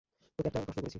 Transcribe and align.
তোকে 0.39 0.47
একটা 0.47 0.59
প্রশ্ন 0.59 0.77
করেছি। 0.77 0.89